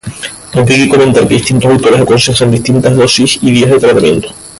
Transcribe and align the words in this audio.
Aunque 0.55 0.73
hay 0.73 0.83
que 0.85 0.89
comentar 0.89 1.27
que 1.27 1.35
distintos 1.35 1.69
autores 1.71 2.01
aconsejan 2.01 2.49
distintas 2.49 2.95
dosis 2.95 3.37
y 3.39 3.51
días 3.51 3.69
de 3.69 3.77
tratamiento. 3.79 4.33